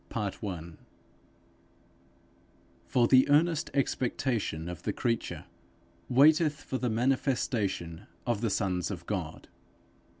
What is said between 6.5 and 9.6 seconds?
for the manifestation of the sons of God.